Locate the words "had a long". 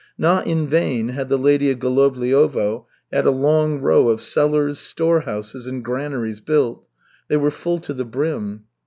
3.13-3.81